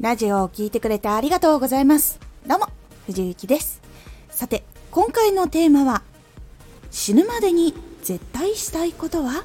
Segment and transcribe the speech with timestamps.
[0.00, 2.20] ラジオを聴いてくれてありがとうございます。
[2.46, 2.68] どうも、
[3.06, 3.82] 藤幸です。
[4.30, 4.62] さて、
[4.92, 6.02] 今回のテーマは、
[6.92, 9.42] 死ぬまでに絶対したいことは？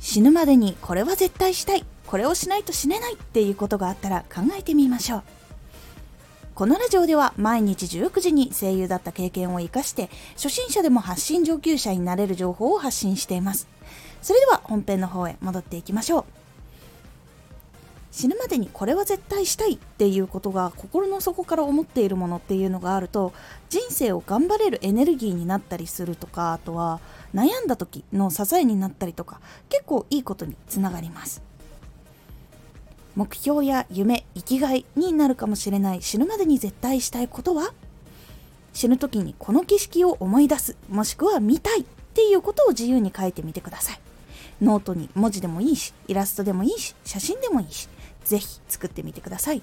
[0.00, 5.22] 死ぬまでにこれは絶対したい、これをしないと死ねないっていうことがあったら考えてみましょう。
[6.54, 13.66] このラジオでは毎日19時に声優だった経験を活かして初心者でも発信上級者になれる情報を発信しています。
[14.20, 16.24] それでは本編の方へ戻っていきましょう。
[18.16, 23.32] 死ぬまでにこれは絶対したいっていうことが心の底から思っているものっていうのがあると
[23.68, 27.00] 人生を頑張れるエネルギーになったりするとかあとは
[27.34, 31.42] 悩んだ時の支えになったりとか結構いいことにつながります。
[33.16, 37.74] 目標や夢生きがいになるかもしれない死ぬまでに絶対したいことは？
[38.72, 41.84] 死ぬ時にこの景色を思い出すもしくは見たいっ
[42.14, 44.00] ていうことを自由に書いてみてください。
[44.62, 47.88] ノートに文字でもいいしイラストでもいいし写真でもいいし
[48.24, 49.62] ぜひ作ってみてください。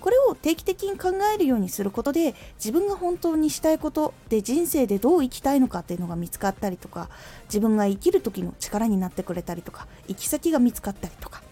[0.00, 7.08] これを定期的に考えるようにすることで自分が本当にしたいことで人生でどう生きたいのかっていうのが見つかったりとか
[7.44, 11.42] 自分が生きる時の力になってくれたりとか行き先が見つかったりとか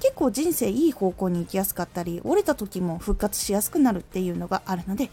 [0.00, 5.10] 結構人生いい方向に行きやすかったり折れた時も復活しやすくなるっていうのがあるので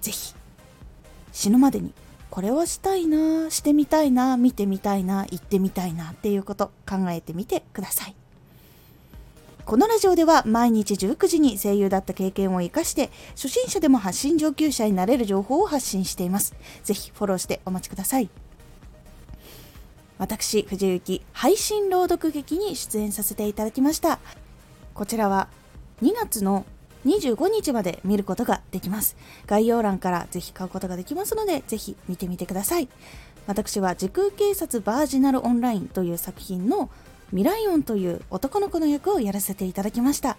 [0.00, 0.34] 是非
[1.32, 1.92] 死ぬまでに
[2.30, 8.23] これはしたいなしてみたいな見てみたいな行ってみたいなっていうこと考えてみてください。
[9.66, 16.54] このラジオでは毎日19時に声優だった経験を活かして初心者でも発信上級者になれる情報を発信しています。
[16.82, 18.28] ぜひフォローしてお待ちください。
[20.18, 24.18] 私、藤幸、配信朗読劇に出演させていただきました。
[24.92, 25.48] こちらは
[26.02, 26.66] 2月の
[27.06, 29.16] 25日まで見ることができます。
[29.46, 32.88] 概要欄からぜひ買うことができますので、ぜひ見てみてください。
[33.46, 36.90] 私は時空警察バージナルオンラインという作品の
[37.34, 40.36] ミライオンという男の子の役をやらせていただきました。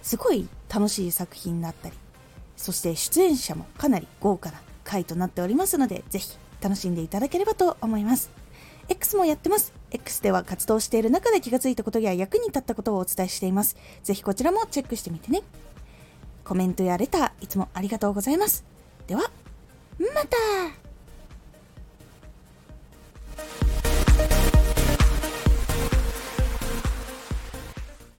[0.00, 1.94] すごい楽しい作品だったり
[2.56, 8.30] そして出演者もかなり豪華な回となっておりますのでぜひ楽しんでいただければと思います。
[8.88, 9.72] X もやってます。
[9.90, 13.76] X では活動している中で気がついたことや役に立ったことをお伝えしています。
[14.04, 15.42] ぜひこちらもチェックしてみてね。
[16.44, 18.64] コメントやレターいつもありがとうございます。
[19.08, 19.22] では
[19.98, 20.79] また!